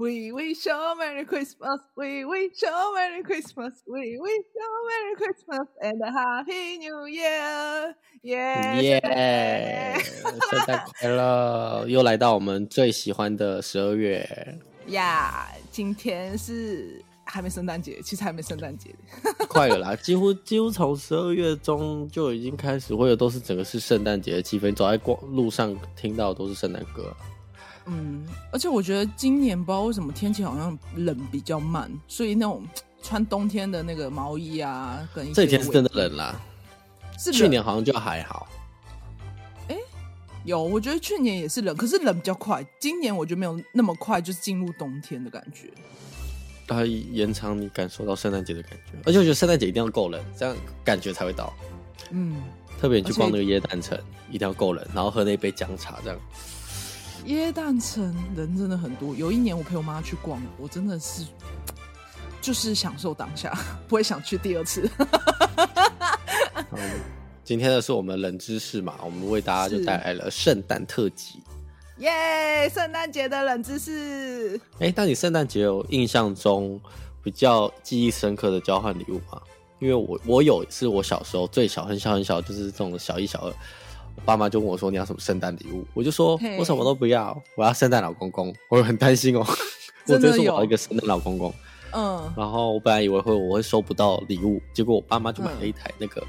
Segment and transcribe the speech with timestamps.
[0.00, 1.78] We wish you a Merry Christmas.
[1.94, 3.82] We wish you a Merry Christmas.
[3.86, 7.94] We wish you a Merry Christmas and a Happy New Year.
[8.22, 10.00] Yeah，耶！
[10.02, 11.84] 圣诞快乐！
[11.86, 14.26] 又来到我们最喜欢的十二月。
[14.86, 18.94] 呀，yeah, 今天是还没圣诞节，其实还没圣诞节。
[19.50, 24.74] 快了啦，几乎几乎从十二月中就已经开始，会有都是整个是圣诞节的气氛。
[24.74, 27.14] 走在过路上听到的都是圣诞歌。
[27.90, 32.64] 嗯，而且我觉得今年不知道为什么天气好像冷比较慢，所以那种
[33.02, 36.40] 穿冬天的那个毛衣啊，跟这几天是真的冷啦。
[37.18, 38.48] 是去年好像就还好。
[39.68, 39.80] 哎、欸，
[40.44, 42.64] 有，我觉得去年也是冷，可是冷比较快。
[42.78, 45.70] 今年我觉得没有那么快，就是进入冬天的感觉。
[46.66, 51.52] 它延长你感受到圣诞节的感觉，而且我觉得圣诞节一定要够冷，这样感觉才会到。
[52.10, 52.36] 嗯，
[52.80, 53.98] 特别你去逛那个耶诞城，
[54.30, 56.18] 一定要够冷，然后喝那杯姜茶，这样。
[57.26, 59.14] 耶诞城人真的很多。
[59.14, 61.24] 有一年我陪我妈去逛，我真的是
[62.40, 63.56] 就是享受当下，
[63.86, 64.90] 不会想去第二次。
[66.72, 66.78] 嗯，
[67.44, 71.42] 今天的是我们冷知识嘛，我们为大家就带来了圣诞特辑。
[71.98, 74.56] 耶，圣诞节的冷知识。
[74.78, 76.80] 哎、欸，那你圣诞节有印象中
[77.22, 79.40] 比较记忆深刻的交换礼物吗？
[79.78, 83.54] 因为我我有，是我小时候最小很小很小，就是这种小一、小二。
[84.20, 89.44] 我爸妈就问我说：“你要什么圣诞礼物？”我就说：“我什么都不要，我要圣诞老公公。”我很担心哦，
[90.06, 91.52] 我真是我要一个圣诞老公公。
[91.92, 96.22] 嗯，然后我本来以为会我会收不到礼物，结果我爸妈就买了一台那个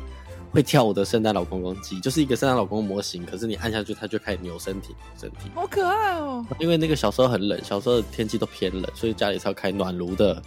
[0.51, 6.43] 会跳舞的圣诞老公公机，就是一个圣诞老公公模型，可是你按下去，它就开始扭身体，身体好可爱哦。
[6.59, 10.41] 因为那个小时候很冷，小时候的天气都偏冷，所以家里是要开暖炉的。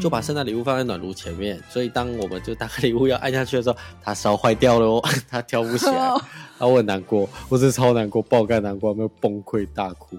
[0.00, 6.20] 就把圣诞礼物放在暖炉前面，嗯、所以当我们就打开礼物要按下去的时候，它烧坏掉了哦， 它跳不起来，然
[6.60, 10.18] 后我很难过，我真的超难过，爆肝难过，没有崩溃大哭。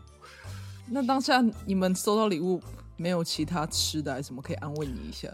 [0.88, 2.62] 那当下你们收到礼物，
[2.98, 5.30] 没有其他吃的还是什么可以安慰你一下？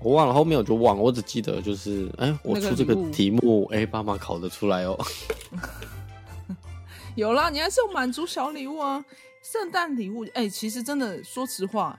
[0.00, 4.98] 我忘了，后面我就忘了，我只记得就是，哎、欸，我出这个题目，哎，爸妈、欸、考得出来哦。
[7.14, 9.04] 有啦，你还是有满足小礼物啊，
[9.42, 11.96] 圣诞礼物，哎、欸，其实真的，说实话。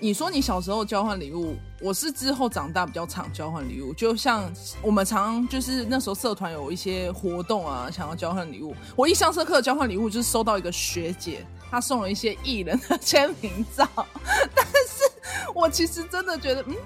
[0.00, 3.94] 你说你小时候交换礼物，我是之后长大比较常交换礼物。
[3.94, 8.74] 就像我们常就是那时候社团有一些活动啊，想要交换礼物。
[8.96, 13.88] 我印象深刻的交换礼物就是收到一个学姐，她送了一些艺人的签名照。
[14.54, 16.76] 但是我其实真的觉得，嗯。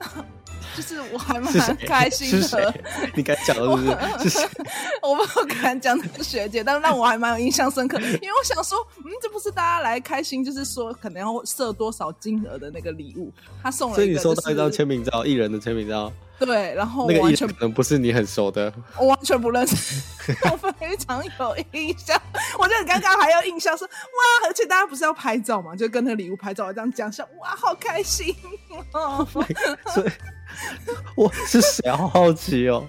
[0.74, 2.74] 就是我还蛮开心的。
[3.14, 4.38] 你敢讲的是不是？
[5.08, 13.96] 我不敢讲那个学姐，但是让我还蛮有印象深刻，因为我想说，嗯，这不是大家来开心，就是说可能要设多少金额的那个礼物，他送了。
[13.96, 16.12] 所以你收到一张签名照，艺人的签名照。
[16.38, 20.00] 对，然后那个艺人可能不是你很熟的，我完全不认识，
[20.50, 22.20] 我非常有印象，
[22.58, 28.34] 我就很尴尬，还有印象说哇，而且大家不是要拍照嘛，就跟那个礼物拍照，这样讲下哇，好开心
[28.92, 29.26] 哦。
[29.92, 30.12] 所以。
[31.14, 31.90] 我是谁？
[31.90, 32.86] 好好奇哦！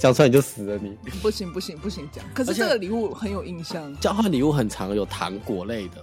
[0.00, 0.96] 讲出来你就死了你！
[1.20, 2.24] 不行不行不行，讲。
[2.34, 3.94] 可是这个礼物很有印象。
[4.00, 6.02] 交换礼物很常有糖果类的，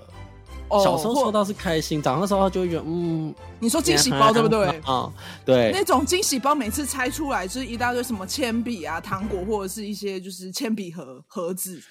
[0.69, 3.34] 哦、小时候收到是开心，长大之后就会觉得嗯。
[3.59, 4.68] 你说惊喜包对不对？
[4.68, 5.13] 啊、嗯，
[5.44, 5.72] 对。
[5.74, 11.81] 那种惊喜包每次拆出来就是一大堆什么铅笔啊、糖果或者是一些就是铅笔盒盒子，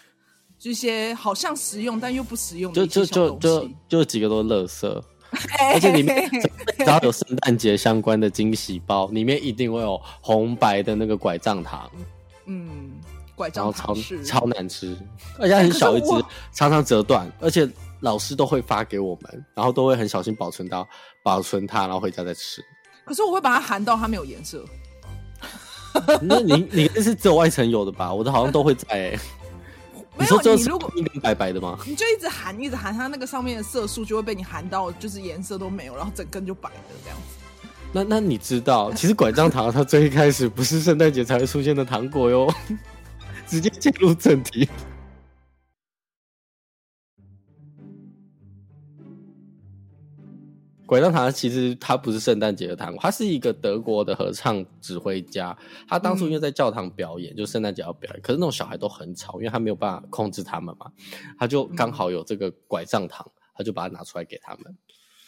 [0.56, 5.02] 这些好像实用但又不实用就就就就就几个都是垃圾。
[5.74, 6.30] 而且里面
[6.78, 11.90] 只要有圣诞节相关的惊喜包，里面一定会有红白的那个拐杖糖。
[12.46, 12.92] 嗯，
[13.34, 14.96] 拐杖糖超超难吃，
[15.38, 16.06] 而且很小一只，
[16.52, 17.30] 常常折断。
[17.40, 17.68] 而且
[18.00, 20.86] 老师都会发给我们，然后都会很小心保存到
[21.22, 22.64] 保存它，然后回家再吃。
[23.04, 24.64] 可是我会把它含到它没有颜色。
[26.22, 28.12] 那你你那是只有外层有的吧？
[28.12, 29.18] 我的好像都会在、欸。
[30.18, 31.78] 没有，你如果一根白白的吗？
[31.86, 37.68] 你就一直含，一直含，它那个上面的色素就会被你含到，就是颜色都没有，然后整根就白的这样子。
[37.92, 42.52] 那那你知道， 其实拐杖糖它最一开始不是圣诞节才会出现的糖果哟。
[43.46, 44.68] 直接进入正题。
[50.86, 55.56] 拐杖糖其实它不是圣诞节的糖果，它是一个德国的合唱指挥家。
[55.88, 60.86] 他当初因为在教堂表演，嗯、就圣诞节要表演，可是那种小孩都很吵，因为他没有办法控制他们嘛。
[61.36, 64.76] 他就刚好有这个拐杖糖，他就把它拿出来给他们，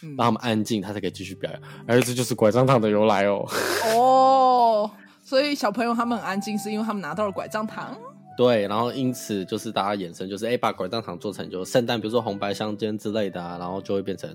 [0.05, 1.61] 嗯、让他们安静，他才可以继续表演。
[1.89, 3.45] 而这就是拐杖糖的由来哦。
[3.97, 4.91] 哦，
[5.25, 7.99] 所以小朋友他们很安静，是因为他们拿到了拐杖糖。
[8.37, 14.33] 对，然后因此就是大家衍生，就是哎，把拐杖糖做成就圣诞，比如说红白相间之类的啊，然后就会变成。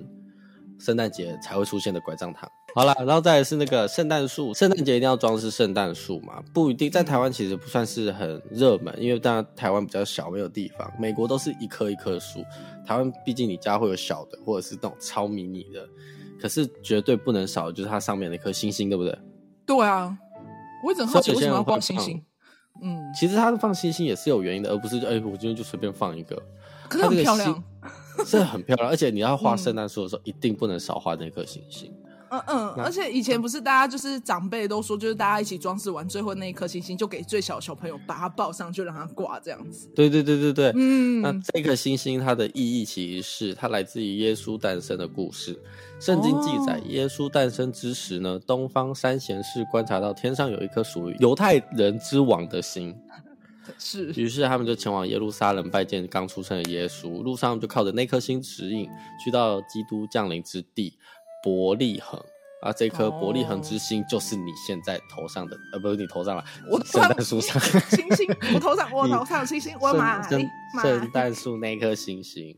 [0.83, 2.49] 圣诞节才会出现的拐杖糖。
[2.75, 6.43] 好了，然后再来是那个圣诞树，圣诞节一定要装饰圣诞树嘛？
[6.53, 10.91] 不一定，在台湾其实不算是很热门，因为当然台湾比较小，没有地方。
[10.99, 12.43] 美国都是一棵一棵树，
[12.85, 15.87] 台湾毕竟你家会有小的，或者是那种超迷你的，
[16.41, 19.17] 可是绝对不能少的就是它上面那颗星星，对不对？
[19.65, 20.17] 对啊，
[20.83, 22.21] 我一直很好奇为什么要放星星。
[22.81, 26.35] 嗯，其实它放星星也是有原因的，而不是哎、欸，我今天就随便放一个。
[26.89, 27.63] 可是很漂亮，
[28.27, 31.93] 是很漂亮，而且你要画圣诞树的时候，嗯、一定不能少画那颗星星。
[32.29, 39.87] 嗯嗯，而且以前不是大家就是长辈都说，就是大家一起装饰完，最后那一颗星星就给最小的小朋友把它抱上，就让它挂这样子。
[39.93, 45.55] 对对对对对，嗯，那这颗星星它的意义其实是它来自于耶稣诞生的故事。
[45.99, 52.95] 圣经记载，耶稣诞生之时呢，东方三贤士观察到天上有一颗属于犹太人之王的星。
[53.79, 57.23] 是，于是他们就前往耶路撒冷拜见刚出生的耶稣。
[57.23, 58.89] 路上就靠着那颗星指引，
[59.23, 60.97] 去到基督降临之地
[61.43, 62.19] 伯利恒。
[62.61, 68.25] 啊，这颗伯利恒之星就是你现在头上的，呃，不是你头上了，我圣诞树上星星，
[68.55, 70.41] 我头上我头上星星，我马圣
[70.81, 72.55] 圣诞树那颗星星。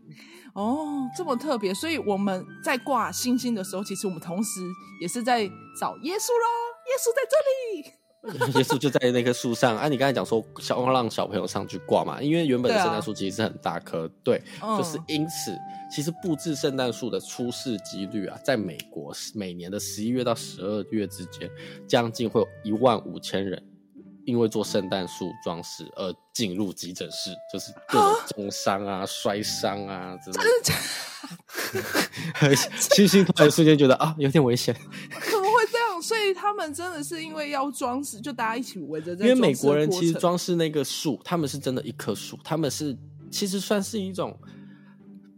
[0.54, 4.62] 哦，这么特别，所以我们在挂星星的时候，其实我们同时
[5.02, 5.40] 也是在
[5.82, 6.48] 找耶稣喽，
[6.86, 8.05] 耶稣在这里。
[8.56, 9.88] 耶稣就在那棵树上啊！
[9.88, 15.60] 你刚才讲说想要让小朋友上去挂嘛，因为原本的圣诞树其实是很大棵，对，啊、对，就是因此，嗯、
[15.92, 21.50] 其实布置圣诞树的出事几率啊，在美国每年的十一月到十二月之间，
[21.88, 23.62] 将近会有一万五千人
[24.26, 30.74] 因为做圣诞树装饰而进入急诊室，就是各种重伤啊、摔伤啊之类的。
[32.78, 34.76] 星星突然瞬间觉得啊，有点危险。
[36.06, 39.14] 所以他们真的是因为要装饰，就大家一起围着。
[39.14, 42.96] 因为美国人其实装饰那个树，他们是真的一棵树，他们是
[43.32, 44.38] 其实算是一种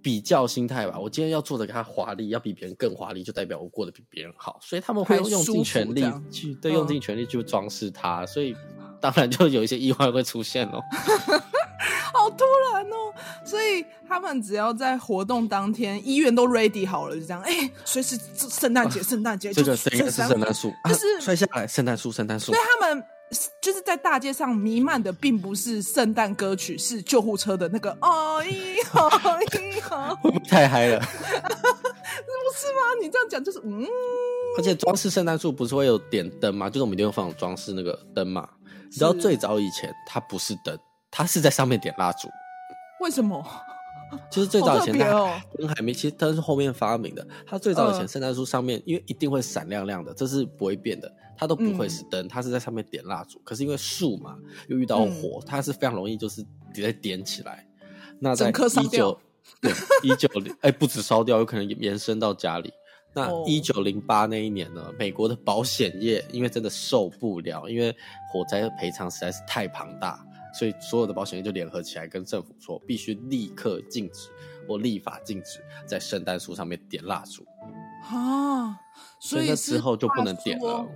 [0.02, 1.00] 比较心态吧。
[1.00, 4.60] 我今天要做的给他华丽，要比别人更华丽，就代表我过得比别人好。
[4.62, 8.26] 所以他们会用尽全力去，对，用尽全力去装饰它。
[8.26, 8.54] 所以
[9.00, 10.82] 当然就有一些意外会出现哦。
[12.28, 12.44] 好突
[12.74, 13.14] 然哦！
[13.46, 17.42] 所以他们只要在活动当天，医院都 ready 好了，就这样。
[17.42, 18.20] 哎、欸，随时
[18.50, 22.52] 圣诞节，圣诞节，这个应该是圣诞树，就是摔下来，圣诞树，圣诞树。
[22.52, 23.04] 所以他们
[23.62, 27.92] 就是在大街上弥漫的，并不是圣诞歌曲，是救护车的那个。
[28.02, 29.10] 哦咦，哦
[29.52, 31.00] 咦，会不会太嗨了？
[31.00, 31.06] 不
[32.56, 32.82] 是吗？
[33.02, 33.86] 你这样讲就是嗯。
[34.58, 36.70] 而且装饰圣诞树不是会有点灯吗？
[36.70, 38.50] 就是我们一定会放装饰那个灯嘛。
[38.90, 40.78] 你知道最早以前它不是灯。
[41.12, 42.28] 他是在上面点蜡烛，
[43.02, 43.44] 为什么？
[44.32, 47.28] 就是最早以前灯还没，其实灯是后面发明的。
[47.46, 53.38] 他最早以前圣诞树上面，因为一定会闪亮亮的，这是不会变的，它都不会是灯，它是在上面点蜡烛。
[53.44, 54.38] 可是因为树嘛，
[54.70, 56.42] 又遇到火，它是非常容易就是
[56.74, 57.68] 直接点起来。
[58.18, 59.20] 那在一九
[59.60, 59.74] 对
[60.04, 62.72] 一九零哎，不止烧掉，有可能延伸到家里。
[63.14, 67.94] 那一九零八那一年呢，美国的保险业因为真的受不了，因为
[68.32, 70.24] 火灾的赔偿实在是太庞大。
[70.54, 74.30] 所以所有的保险业就联合起来跟政府说，必须立刻禁止
[74.68, 77.46] 或立法禁止在圣诞树上面点蜡烛
[78.16, 78.80] 啊！
[79.20, 80.88] 所以之后就不能点了，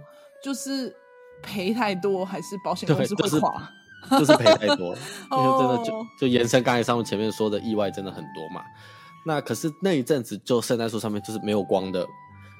[0.43, 0.95] 就是
[1.41, 3.71] 赔太多还是保险公司会垮？
[4.19, 4.95] 就是赔太多，
[5.31, 8.63] 因为真的就就延伸刚才上面前面说的意外真的很多嘛。
[9.25, 12.05] 那可是那一阵子就圣诞树上面就是没有光的。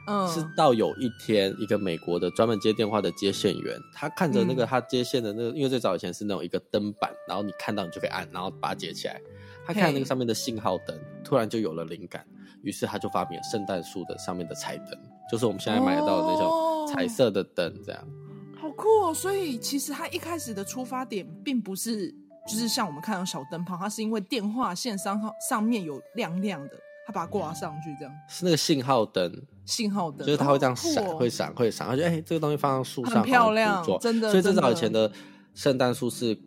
[0.08, 9.22] 嗯，是到有一天，一个美国的专门接电话的接线员，他看着那个他接线的那个，嗯、因为最早以前是那种一个灯板，然后你看到你就可以按，然后把它接起来。
[9.64, 12.26] 他看那个上面的信号灯，突然就有了灵感，
[12.64, 14.88] 于是他就发明了圣诞树的上面的彩灯，
[15.32, 18.02] 就是我们现在买得到的那种彩色的灯，这样。
[18.02, 19.14] 哦、好酷哦！
[19.14, 22.10] 所以其实他一开始的出发点并不是
[22.48, 26.76] 就是像我们看到小灯泡，它是因为电话线上号上面有亮亮的。
[27.04, 29.34] 他把它挂上去，这样是那个信号灯，
[29.66, 31.88] 信号灯就是它会这样闪、哦，会闪，会闪。
[31.88, 34.30] 他觉得哎，这个东西放在树上很漂亮，真的。
[34.30, 35.12] 所以最早以前的
[35.54, 36.38] 圣诞树是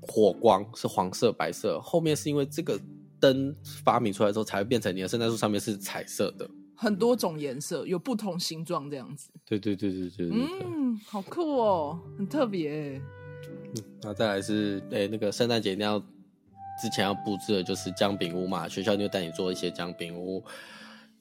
[0.00, 1.80] 火光，是黄色、白色。
[1.80, 2.80] 后面是因为这个
[3.20, 9.30] 灯发明出来之后，才会变成你的圣诞树上面是彩色的，很多种颜色，有不同形状这样子。
[9.44, 13.00] 对对对对对，对，嗯，好酷哦，很特别。
[13.74, 16.02] 嗯，那再来是哎，那个圣诞节一定要。
[16.78, 20.44] 之前要布置的就是姜饼屋嘛，学校就会带你做一些姜饼屋。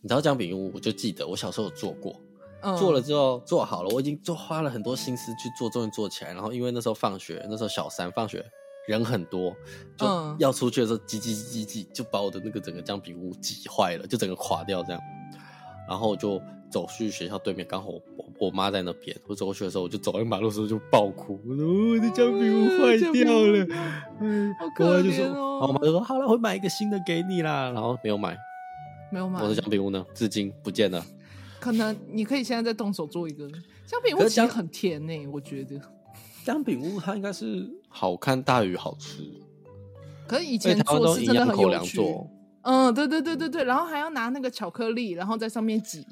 [0.05, 2.15] 你知道姜饼屋，我就记得我小时候有做过，
[2.61, 6.31] 嗯、做了之后做好了，我已经做花了很多心思去做，终于做起来。
[6.31, 8.45] 然后因为那时候放学，那时候小三放学
[8.87, 9.51] 人很多，
[9.97, 10.05] 就
[10.37, 15.01] 要出去的时候挤挤挤挤挤，就把我的那个整个姜饼屋挤坏了，就整个垮掉这样。
[15.89, 18.01] 然后我就走去学校对面，刚好我
[18.39, 19.17] 我妈在那边。
[19.25, 23.65] 我走过去的时候，我就走在马路的时候就爆哭，我说我的姜饼屋坏掉了。
[24.21, 27.71] 嗯，我妈就说，然后我妈就说好了，我会买一个新的给你啦。
[27.71, 28.37] 然后没有买，
[29.11, 29.41] 没有买。
[29.41, 30.05] 我的姜饼屋呢？
[30.13, 31.05] 至今不见了。
[31.59, 33.49] 可能你可以现在再动手做一个
[33.85, 35.79] 姜饼屋，其实很甜呢、欸，我觉得。
[36.43, 39.23] 姜饼屋它应该是好看大于好吃。
[40.27, 42.01] 可是以前做是真的很有趣。
[42.61, 46.05] 嗯，对对对对对，然后还要拿那个巧克力，然后在上面挤。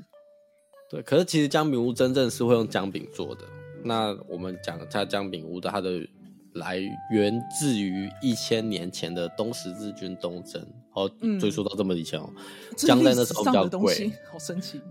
[0.89, 3.41] 对，可是其实姜饼屋真正是会用姜饼做的。
[3.83, 6.07] 那我们讲它姜饼屋的它的
[6.53, 6.77] 来
[7.11, 11.09] 源自于一千年前的东十字军东征，哦，
[11.39, 12.29] 追溯到这么以前哦。
[12.77, 14.81] 姜、嗯、在那时候比较贵，好神奇。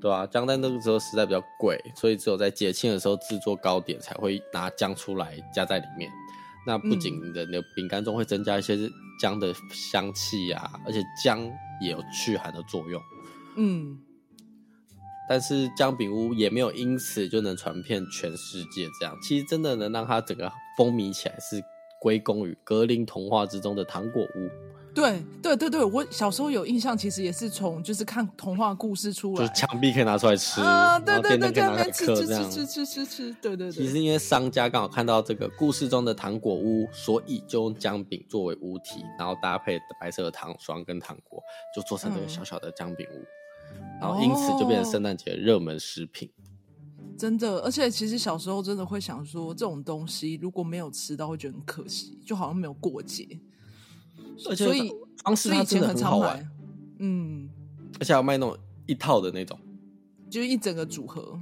[0.00, 6.10] 对啊，姜在那个时候实在比较贵，所以只有在节庆的时候制作糕点才会拿姜出来加在里面。
[6.66, 8.78] 那不仅你的那饼干中会增加一些
[9.20, 11.40] 姜的香气啊，而且姜
[11.82, 13.02] 也有驱寒的作用。
[13.56, 13.98] 嗯，
[15.28, 18.86] 但是姜饼屋也没有因此就能传遍全世界。
[18.98, 21.62] 这样其实真的能让它整个风靡起来，是
[22.00, 24.50] 归功于格林童话之中的糖果屋。
[24.92, 33.72] 对对对对，我小时候有印象，其实也是从就是看童话故事出来，就是墙壁可以拿出来吃啊，对对对，这样吃吃吃吃吃吃吃，对对对。
[33.72, 41.40] 其实因为商家刚好看到这个故事中的糖果屋，所以就用姜饼作为屋体，然后搭配白色的糖霜跟糖果，
[41.74, 43.18] 就做成这个小小的姜饼屋，
[43.76, 46.28] 嗯，然后因此就变成圣诞节热门食品。
[47.16, 53.38] 真的，而且其实小时候真的会想说，这种东西如果没有吃到，会觉得很可惜，就好像没有过节。
[54.48, 56.50] 而且所以方式它真的很好玩，
[56.98, 57.48] 嗯，
[57.98, 59.58] 而且要卖那种一套的那种，
[60.30, 61.38] 就是一整个组合，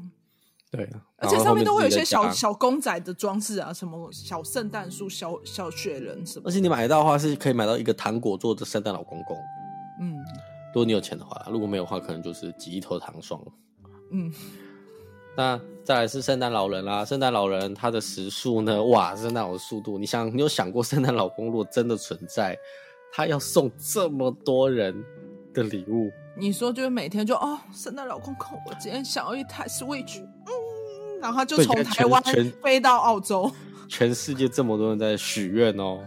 [0.71, 6.49] 对，而且上面都会有一些小小公仔的装饰啊，什么小圣诞树、小小雪人什么。
[6.49, 9.37] 而且你买到的话是可以买到一个糖果做的圣诞老公公，
[10.01, 10.17] 嗯，
[10.73, 13.41] 如果你有钱的话，如果没有的话，可能就是挤一头糖霜，
[14.11, 14.33] 嗯。
[15.39, 18.83] 那再来是圣诞老人啦，圣诞老人他的时速呢？
[18.87, 22.59] 哇，圣诞老的速度，你想，你有想过圣诞老公如果真的存在？
[23.13, 24.93] 他要送这么多人
[25.55, 32.21] 的礼物，你说就是每天就哦，圣诞老公公，我今天想要一台 Switch，嗯，然后他就从台湾
[32.61, 33.49] 飞到澳洲，
[33.89, 36.01] 全世界这么多人在许愿哦，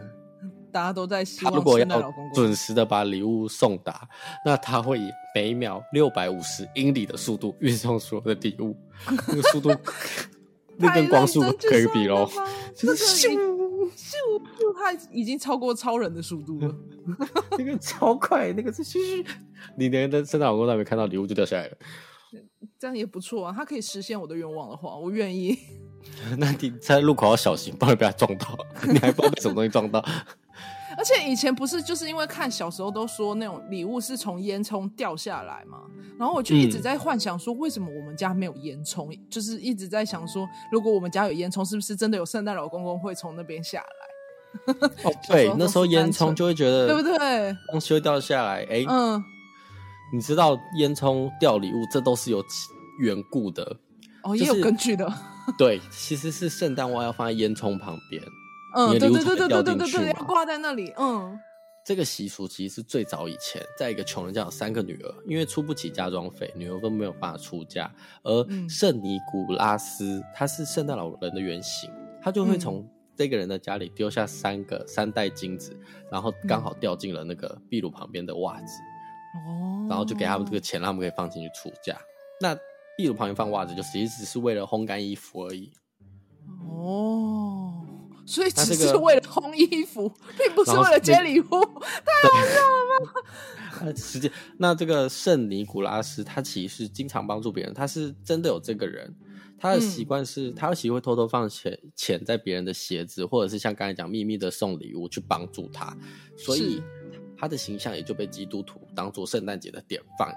[0.72, 4.08] 大家都在希望圣诞老公公准时的把礼物送达，
[4.46, 8.76] 那他会以每秒六百五十英里的速度运送所有的礼物，
[9.28, 9.70] 那个速度，
[10.78, 12.30] 那跟光速可以比喽，
[12.76, 13.30] 就是咻
[13.96, 14.16] 咻，
[14.78, 16.76] 他已经超过超人的速度了。
[17.58, 19.26] 那个超快，那个是嘘嘘，
[19.76, 21.78] 你连的圣诞老公都还没看到礼物就掉下来了。
[22.80, 25.58] 这样也不错啊，他可以实现我的愿望的话，我愿意。
[26.38, 28.58] 那你在路口要小心，不然被他撞到。
[28.88, 30.04] 你还不知道被什么东西撞到。
[31.02, 35.80] 而且以前不是就是因为看小时候都说那种礼物是从烟囱掉下来嘛，
[36.16, 39.12] 然后我就一直在幻想说，为什么我们家没有烟囱？
[39.12, 44.74] 嗯、就是一直在想说，如果我们家有烟囱，是不是真的有圣诞老公公会从那边下来？
[45.02, 47.58] 哦， 对，那时候烟囱就会觉得，对不对？
[47.72, 49.24] 东西会掉下来，哎，嗯，
[50.14, 52.46] 你知道烟囱掉礼物，这都是有
[53.00, 53.78] 缘故的，
[54.22, 55.12] 哦，也有根据的。
[55.58, 58.22] 对，其实是圣诞袜要放在烟囱旁边。
[58.76, 60.94] 嗯，对对对对对对对对，要挂在那里。
[60.98, 61.40] 嗯，
[61.86, 67.92] 这个习俗其实是最早以前，在一个穷人家有三个女儿，因为出不起嫁妆费，女儿都没有办法出嫁。
[68.24, 71.90] 而圣尼古拉斯他是圣诞老人的原型，
[72.22, 75.78] 他就会从这个人的家里丢下三个三袋金子，
[76.12, 78.80] 然后刚好掉进了那个壁炉旁边的袜子。
[79.48, 81.98] 哦，然后就给他们这个钱，让他们可以放进去出嫁。
[82.40, 82.56] 那
[82.98, 85.72] 壁炉旁边放袜子，就其实只是为了烘干衣服而已。
[86.70, 87.41] 哦。
[88.26, 93.94] 所以只是为了烘衣服，并不是为了接礼物，太好笑了吧？
[93.98, 99.14] 实际那这个圣尼古拉斯，他其实经常帮助别人，他是真的有这个人。
[99.58, 105.96] 他的习惯是，嗯、他的习惯会偷偷放钱钱在别人的鞋子，或者是像刚才讲秘密的送礼物去帮助他，
[106.36, 106.82] 所以
[107.38, 110.36] 他的形象也就被基督徒当做圣诞节的典范。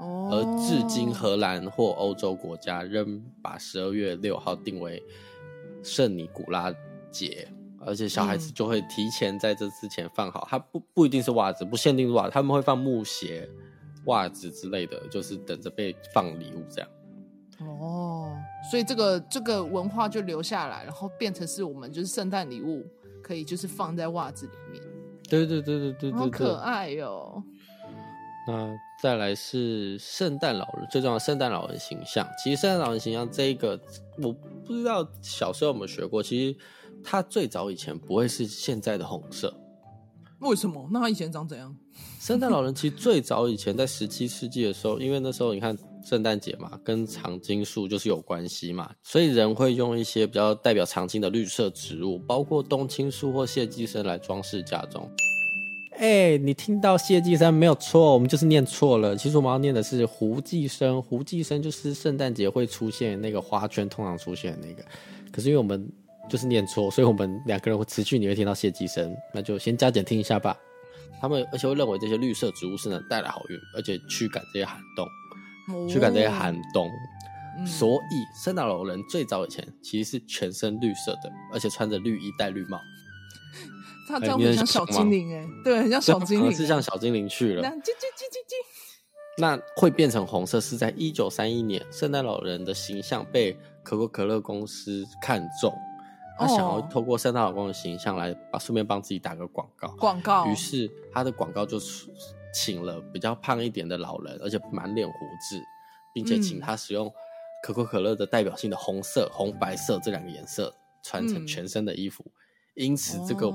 [0.00, 5.02] 哦，而至今荷兰或欧洲国家仍把十二月六号定为
[5.82, 6.74] 圣尼古拉
[7.14, 13.48] 节，而且小孩子就会提前在这之前放好，他不不一定是袜子，不限定是袜子，他们会放木鞋、
[14.06, 16.90] 袜子之类的，就是等着被放礼物这样。
[17.60, 18.36] 哦，
[18.68, 22.84] 所以这个这个文化就留下来，然后变成是我们就是圣诞礼物
[23.22, 24.82] 可以就是放在袜子里面。
[25.30, 27.42] 对对对对对对，好可爱哟、哦。
[28.46, 32.28] 那再来是圣诞老人，最重要圣诞老人形象。
[32.42, 33.80] 其实圣诞老人形象这一个，
[34.18, 34.30] 我
[34.66, 36.22] 不知道小时候有没有学过。
[36.22, 36.58] 其实
[37.04, 39.54] 它最早以前不会是现在的红色。
[40.40, 40.88] 为什么？
[40.90, 41.74] 那它以前长怎样？
[42.20, 55.08] 圣诞老人其实最早以前在十七世纪的时候，因为那时候你看圣诞节嘛，跟常青树就是有关系嘛，所以人会用一些比较代表常青的绿色植物，包括冬青树或谢寄生来装饰家中。
[55.96, 59.16] 哎、欸，你听到谢寄生没有错，我们就是念错了。
[59.16, 64.84] 其实我们要念的是胡寄生，胡寄生就是圣诞节会出现那个花圈，通常出现那个。
[65.30, 65.88] 可是因为我们
[66.28, 70.56] 就是念错，所以我们两个人会持续你会听到谢寄生，那就先加减听一下吧。
[71.20, 76.90] 他们而且会认为这些绿色植物是能带来好运，而且驱赶这些寒冬，驱赶这些寒冬。
[77.56, 82.80] 嗯、所以圣诞老人最早以前其实是全身绿色的，而且穿着绿衣戴绿帽。
[84.08, 87.62] 他这样很像小精灵哎、欸，对，很像小精灵，是像小精灵去了。
[89.38, 95.72] 那会变成红色，是在一九三一年，圣诞老人的形象被可口可乐公司看中，
[96.38, 99.88] 他想要透过圣诞老公的形象来把顺便帮自己打个广告。
[99.98, 100.46] 广告。
[100.46, 101.78] 于是他的广告就
[102.52, 105.14] 请了比较胖一点的老人，而且满脸胡
[105.48, 105.60] 子，
[106.14, 107.12] 并且请他使用
[107.62, 112.24] 可口可乐的代表性的红色、红白色这两个颜色穿成全身的衣服。
[112.74, 113.52] 因此，这个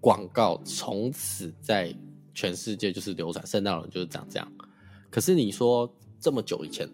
[0.00, 1.92] 广告从此在
[2.32, 4.52] 全世界就是流传，圣诞老人就是长这样。
[5.10, 6.88] 可是你说这么久以前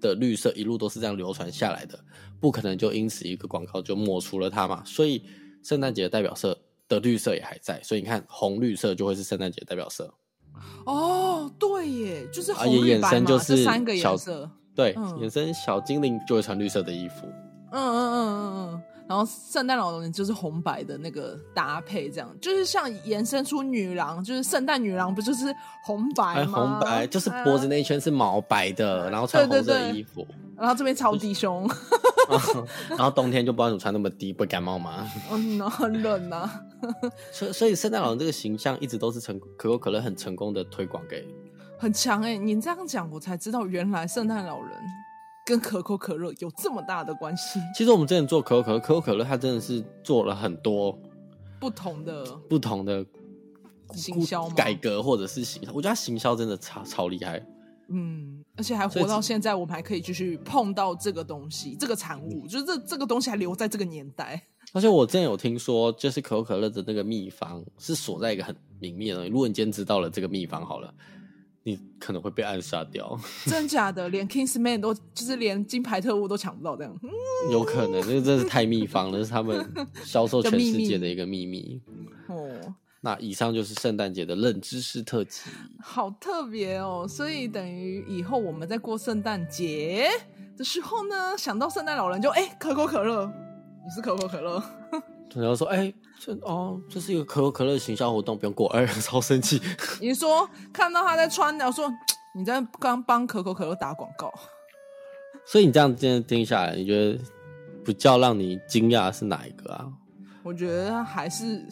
[0.00, 1.98] 的绿色一路都是这样流传下来的，
[2.40, 4.82] 不可能就因此一个广告就抹除了它嘛？
[4.84, 5.22] 所以
[5.62, 10.12] 圣诞节的代表色的绿色也还在，所以你看红绿色就会是圣诞节代表色。
[10.84, 14.50] 哦，对耶，就是红绿白嘛，这三个颜色。
[14.74, 17.26] 对，嗯、衍生小精灵就会穿绿色的衣服。
[17.72, 18.82] 嗯嗯嗯嗯嗯。
[19.08, 26.52] 然后圣诞老人就是红白的那个搭配，这样就是像延伸出女郎，就是圣诞女郎不就是红白吗？
[26.52, 31.68] 红白就是脖子那一圈是毛白的，啊、然后穿红色的衣服，对对对，然后这边超低胸，
[32.28, 32.52] 就是、
[32.90, 35.04] 然后冬天就不知道怎么穿那么低，不会感冒吗？
[35.32, 36.62] 嗯， 很冷啊。
[37.32, 41.26] 所以所以圣诞老人这个形象一直都是成可口可乐很成功的推广给，
[41.80, 42.38] 很强哎、欸！
[42.38, 44.70] 你这样讲我才知道，原来圣诞老人。
[45.50, 47.58] 跟可口可乐有这么大的关系？
[47.76, 50.96] 其实我们之前做可口可乐，可口可乐它真的是做了很多
[51.58, 53.04] 不同的不同的
[53.92, 55.72] 行销改革，或者是行销。
[55.72, 57.44] 我觉得它行销真的超超厉害。
[57.88, 64.40] 嗯，而且还活到现在，我们还可以继续碰到这个东西，这个产物，就是这这个东西还留在这个年代。
[64.72, 69.30] 而且我之前有听说，就是可口可乐的那个秘方是锁在一个很隐秘的东西。
[69.30, 70.94] 如果你今天知道了这个秘方，好了。
[71.62, 74.08] 你可能会被暗杀掉， 真假的？
[74.08, 77.10] 连 Kingsman 都就是连金牌特务都抢不到这样，嗯、
[77.52, 79.66] 有可能，这真是太秘方了，是他们
[80.04, 81.80] 销售全世界的一个秘密
[82.28, 82.74] 哦。
[83.02, 85.50] 那以上就是圣诞节的冷知识特辑，
[85.82, 87.06] 好特别哦。
[87.08, 90.06] 所以等于以后我们在过圣诞节
[90.56, 94.62] 的时候呢，想到圣诞老人就哎、欸，可口可乐，你是可口可乐。
[95.34, 99.60] 然后说：“哎、欸，这哦，这是一个可口可乐的行销活动，不用过。”哎， 超生气。
[100.00, 101.92] 你说看到他在穿，然后说
[102.34, 104.32] 你在刚帮可口可乐打广告。
[105.44, 107.18] 所以你这样今天听下来，你觉得
[107.84, 109.86] 比较让你惊讶的是哪一个啊？
[110.42, 111.66] 我觉得还是，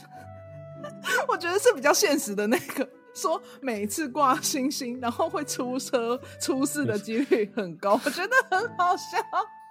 [1.28, 9.18] 我觉得是比较现实的那个，说每次挂星星，然后会出车出事的几率很高，我觉得很好笑。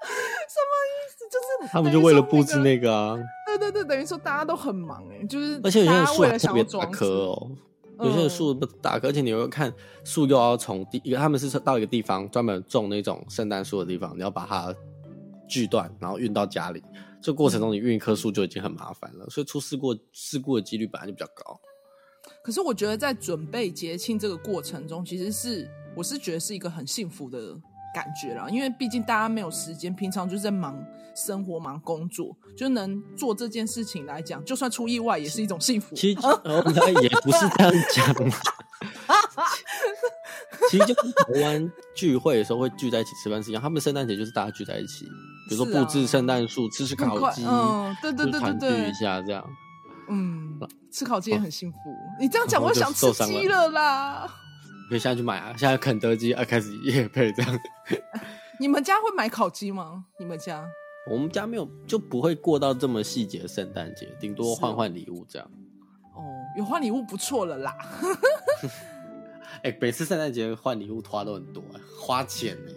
[0.02, 1.26] 什么意思？
[1.30, 7.52] 就是他们就为了布置那个啊，对对对，等于说大家都很忙哎，就是而且有些树特别大棵哦，
[8.00, 14.74] 有些树不大棵，而且你会看树又要从第一个，他们是到一个地方专门种那种圣诞树的地方，你要把它
[15.50, 16.82] 锯断，然后运到家里，
[17.22, 21.60] 这过程中你运一棵树就已经很麻烦了，所以出事故事故的几率本来就比较高。
[22.44, 27.58] 可是我觉得在准备节庆这个过程中，其实是我是觉得是一个很幸福的。
[27.98, 30.78] 感觉了，因为毕竟大家没有时间，平常就是在忙
[31.16, 35.96] 生活、忙工作，就能做这件事情来讲，就算出意外也是一种幸福。
[35.96, 36.64] 其实，呃，
[37.02, 38.16] 也不是这样讲。
[40.70, 45.06] 其实就跟台湾聚会的时候会聚在一起吃饭是一样，他们圣诞节就是大家聚在一起，
[45.50, 49.44] 比如说布置圣诞树、吃吃烤鸡，嗯，对对对对对，一下这样。
[50.10, 50.60] 嗯，
[50.92, 51.78] 吃烤鸡也很幸福。
[51.78, 54.32] 哦、你这样讲，我想吃鸡了啦。
[54.90, 55.54] 可以现在去买啊！
[55.58, 57.60] 现在肯德基啊，开始业配这样。
[58.60, 60.06] 你们家会买烤鸡吗？
[60.18, 60.66] 你们家？
[61.10, 65.52] 我们家没有，就不会过到这么细节的圣诞节，顶多换换礼物这样。
[66.16, 66.22] 哦，
[66.58, 67.76] 有换礼物不错了啦。
[69.64, 71.64] 哎、欸，每次圣诞节换礼物花都很多，
[72.00, 72.72] 花钱呢。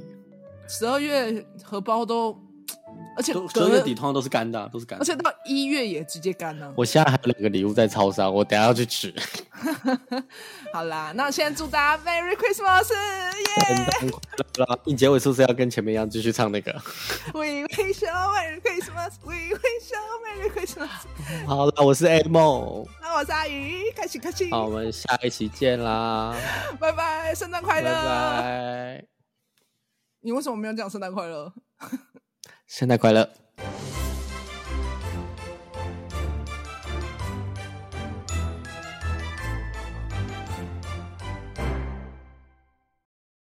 [0.68, 2.38] 十二月荷包都。
[3.16, 5.02] 而且十二月底通常都是干的，都是干的。
[5.02, 6.72] 而且到一月也直接干了。
[6.76, 9.14] 我现在还有两个礼物在超商，我等下要去取。
[10.72, 13.66] 好啦，那现在祝大家 Merry Christmas，耶！
[13.66, 14.80] 圣诞快乐！
[14.84, 16.72] 你结尾是不是要跟前面一样继续唱那个
[17.34, 21.46] ？We wish you Merry Christmas，We wish you Merry Christmas。
[21.46, 24.50] 好了，我是 A 梦，那我是阿鱼，开心开心。
[24.50, 26.34] 好，我们下一期见啦！
[26.78, 27.90] 拜拜，圣诞快乐！
[27.90, 29.04] 拜拜。
[30.22, 31.52] 你为什么没有讲圣诞快乐？
[32.70, 33.28] 圣诞快乐。